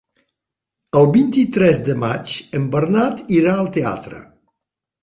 [1.01, 4.29] El vint-i-tres de maig en Bernat irà al teatre.